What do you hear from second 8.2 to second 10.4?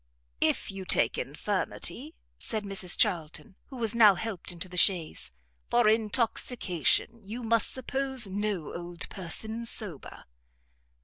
no old person sober."